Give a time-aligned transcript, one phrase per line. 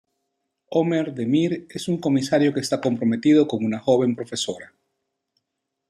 [0.75, 4.73] Ömer Demir es un comisario que está comprometido con una joven profesora.